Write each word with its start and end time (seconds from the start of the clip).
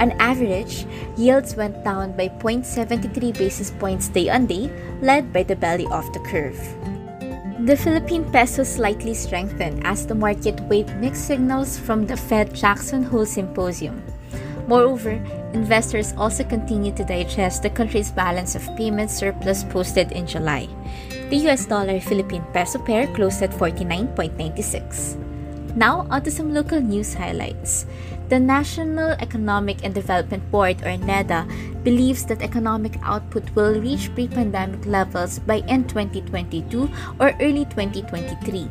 On 0.00 0.12
average, 0.20 0.86
yields 1.16 1.56
went 1.56 1.82
down 1.84 2.16
by 2.16 2.28
0.73 2.28 3.36
basis 3.36 3.70
points 3.70 4.08
day 4.08 4.28
on 4.28 4.46
day, 4.46 4.70
led 5.00 5.32
by 5.32 5.42
the 5.42 5.56
belly 5.56 5.86
of 5.90 6.12
the 6.12 6.20
curve. 6.20 6.58
The 7.64 7.76
Philippine 7.76 8.30
peso 8.30 8.62
slightly 8.62 9.14
strengthened 9.14 9.86
as 9.86 10.06
the 10.06 10.14
market 10.14 10.60
weighed 10.68 10.92
mixed 11.00 11.26
signals 11.26 11.78
from 11.78 12.06
the 12.06 12.16
Fed 12.16 12.54
Jackson 12.54 13.02
Hole 13.02 13.24
Symposium. 13.24 14.04
Moreover, 14.68 15.16
investors 15.54 16.12
also 16.18 16.44
continue 16.44 16.92
to 16.92 17.04
digest 17.04 17.62
the 17.62 17.70
country's 17.70 18.10
balance 18.10 18.54
of 18.54 18.68
payments 18.76 19.14
surplus 19.14 19.64
posted 19.64 20.12
in 20.12 20.26
July. 20.26 20.68
The 21.30 21.48
US 21.48 21.64
dollar 21.66 21.98
Philippine 21.98 22.44
peso 22.52 22.78
pair 22.78 23.06
closed 23.14 23.42
at 23.42 23.50
49.96. 23.50 25.16
Now, 25.76 26.06
on 26.10 26.22
to 26.22 26.30
some 26.30 26.52
local 26.52 26.80
news 26.80 27.14
highlights. 27.14 27.86
The 28.28 28.40
National 28.40 29.14
Economic 29.22 29.84
and 29.84 29.94
Development 29.94 30.42
Board, 30.50 30.82
or 30.82 30.98
NEDA, 30.98 31.46
believes 31.84 32.26
that 32.26 32.42
economic 32.42 32.98
output 33.06 33.46
will 33.54 33.78
reach 33.78 34.12
pre 34.18 34.26
pandemic 34.26 34.84
levels 34.84 35.38
by 35.38 35.62
end 35.70 35.88
2022 35.88 36.90
or 37.20 37.30
early 37.38 37.62
2023. 37.70 38.66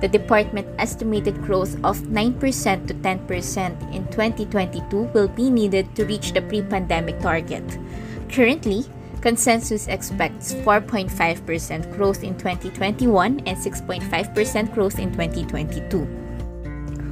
The 0.00 0.08
department 0.08 0.66
estimated 0.78 1.44
growth 1.44 1.76
of 1.84 2.08
9% 2.08 2.40
to 2.88 2.94
10% 2.94 3.92
in 3.92 4.08
2022 4.08 5.12
will 5.12 5.28
be 5.28 5.50
needed 5.50 5.94
to 5.96 6.06
reach 6.06 6.32
the 6.32 6.40
pre 6.40 6.62
pandemic 6.62 7.20
target. 7.20 7.64
Currently, 8.32 8.86
Consensus 9.20 9.88
expects 9.88 10.54
4.5% 10.64 11.12
growth 11.92 12.24
in 12.24 12.32
2021 12.38 13.40
and 13.44 13.58
6.5% 13.58 14.72
growth 14.72 14.98
in 14.98 15.12
2022 15.12 16.26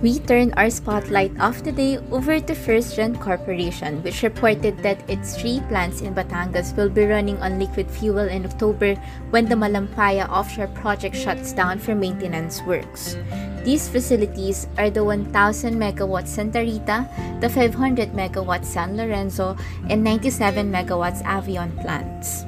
we 0.05 0.21
turn 0.29 0.53
our 0.61 0.69
spotlight 0.69 1.33
of 1.41 1.65
the 1.65 1.73
day 1.73 1.97
over 2.13 2.37
to 2.37 2.53
First 2.53 2.93
Gen 2.93 3.17
Corporation, 3.17 4.05
which 4.05 4.21
reported 4.21 4.77
that 4.85 5.01
its 5.09 5.33
three 5.33 5.65
plants 5.73 6.03
in 6.05 6.13
Batangas 6.13 6.77
will 6.77 6.91
be 6.93 7.09
running 7.09 7.41
on 7.41 7.59
liquid 7.59 7.89
fuel 7.89 8.29
in 8.29 8.45
October 8.45 9.01
when 9.33 9.49
the 9.49 9.57
Malampaya 9.57 10.29
offshore 10.29 10.69
project 10.77 11.17
shuts 11.17 11.55
down 11.55 11.79
for 11.79 11.95
maintenance 11.95 12.61
works. 12.69 13.17
These 13.65 13.89
facilities 13.89 14.69
are 14.77 14.91
the 14.91 15.03
1000 15.03 15.73
megawatt 15.73 16.29
Santa 16.29 16.61
Rita, 16.61 17.09
the 17.41 17.49
500 17.49 18.13
megawatt 18.13 18.67
San 18.69 18.99
Lorenzo, 18.99 19.57
and 19.89 20.05
97 20.05 20.69
megawatts 20.69 21.25
Avion 21.25 21.73
plants. 21.81 22.45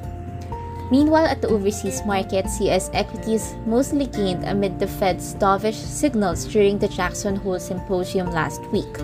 Meanwhile, 0.89 1.25
at 1.25 1.41
the 1.41 1.49
overseas 1.49 2.01
market, 2.05 2.45
US 2.61 2.89
equities 2.93 3.57
mostly 3.65 4.05
gained 4.07 4.45
amid 4.45 4.79
the 4.79 4.87
Fed's 4.87 5.35
dovish 5.35 5.75
signals 5.75 6.45
during 6.45 6.79
the 6.79 6.87
Jackson 6.87 7.35
Hole 7.35 7.59
Symposium 7.59 8.31
last 8.31 8.61
week. 8.71 8.97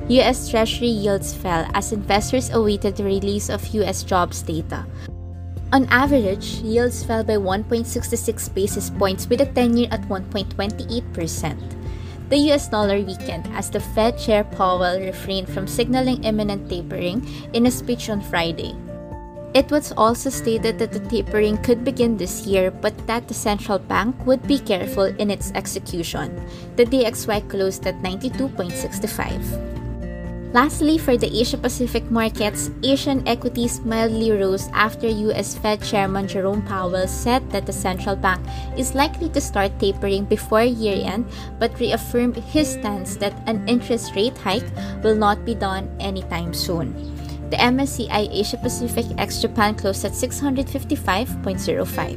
US 0.08 0.48
Treasury 0.48 0.86
yields 0.86 1.34
fell 1.34 1.68
as 1.74 1.90
investors 1.90 2.50
awaited 2.50 2.94
the 2.94 3.02
release 3.02 3.50
of 3.50 3.66
US 3.74 4.04
jobs 4.04 4.42
data. 4.42 4.86
On 5.72 5.88
average, 5.90 6.62
yields 6.62 7.02
fell 7.02 7.24
by 7.24 7.34
1.66 7.34 8.54
basis 8.54 8.90
points 8.90 9.26
with 9.26 9.40
a 9.40 9.46
10 9.46 9.76
year 9.76 9.88
at 9.90 10.02
1.28%. 10.02 11.85
The 12.28 12.50
US 12.50 12.66
dollar 12.66 12.98
weakened 12.98 13.46
as 13.54 13.70
the 13.70 13.78
Fed 13.78 14.18
Chair 14.18 14.42
Powell 14.42 14.98
refrained 14.98 15.48
from 15.48 15.68
signaling 15.68 16.24
imminent 16.24 16.68
tapering 16.68 17.22
in 17.54 17.66
a 17.66 17.70
speech 17.70 18.10
on 18.10 18.20
Friday. 18.20 18.74
It 19.54 19.70
was 19.70 19.92
also 19.96 20.28
stated 20.28 20.78
that 20.80 20.90
the 20.90 21.00
tapering 21.06 21.56
could 21.62 21.84
begin 21.84 22.16
this 22.16 22.44
year, 22.44 22.70
but 22.70 22.92
that 23.06 23.28
the 23.28 23.34
central 23.34 23.78
bank 23.78 24.14
would 24.26 24.42
be 24.46 24.58
careful 24.58 25.04
in 25.04 25.30
its 25.30 25.52
execution. 25.54 26.34
The 26.74 26.84
DXY 26.84 27.48
closed 27.48 27.86
at 27.86 28.02
92.65. 28.02 29.85
Lastly, 30.56 30.96
for 30.96 31.20
the 31.20 31.28
Asia 31.28 31.60
Pacific 31.60 32.08
markets, 32.10 32.72
Asian 32.80 33.20
equities 33.28 33.84
mildly 33.84 34.32
rose 34.32 34.72
after 34.72 35.04
US 35.28 35.52
Fed 35.52 35.84
Chairman 35.84 36.24
Jerome 36.26 36.64
Powell 36.64 37.04
said 37.06 37.44
that 37.52 37.68
the 37.68 37.76
central 37.76 38.16
bank 38.16 38.40
is 38.72 38.96
likely 38.96 39.28
to 39.36 39.40
start 39.40 39.78
tapering 39.78 40.24
before 40.24 40.64
year 40.64 41.04
end, 41.04 41.28
but 41.60 41.78
reaffirmed 41.78 42.36
his 42.48 42.72
stance 42.72 43.20
that 43.20 43.36
an 43.44 43.68
interest 43.68 44.16
rate 44.16 44.32
hike 44.38 44.64
will 45.04 45.14
not 45.14 45.44
be 45.44 45.54
done 45.54 45.94
anytime 46.00 46.54
soon. 46.54 46.96
The 47.52 47.60
MSCI 47.60 48.32
Asia 48.32 48.56
Pacific 48.56 49.04
ex 49.18 49.42
Japan 49.44 49.74
closed 49.76 50.06
at 50.08 50.16
655.05. 50.16 52.16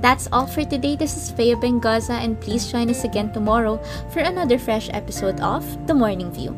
That's 0.00 0.28
all 0.30 0.46
for 0.46 0.62
today. 0.62 0.94
This 0.94 1.18
is 1.18 1.34
Faya 1.34 1.58
Bengaza, 1.58 2.14
and 2.14 2.38
please 2.38 2.70
join 2.70 2.94
us 2.94 3.02
again 3.02 3.34
tomorrow 3.34 3.82
for 4.14 4.22
another 4.22 4.54
fresh 4.56 4.86
episode 4.94 5.42
of 5.42 5.66
The 5.90 5.98
Morning 5.98 6.30
View. 6.30 6.54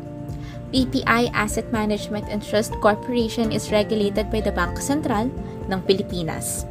BPI 0.69 1.33
Asset 1.33 1.71
Management 1.73 2.29
and 2.29 2.45
Trust 2.45 2.73
Corporation 2.81 3.51
is 3.51 3.71
regulated 3.73 4.29
by 4.29 4.41
the 4.41 4.53
Bangko 4.53 4.81
Sentral 4.81 5.29
ng 5.65 5.79
Pilipinas. 5.85 6.65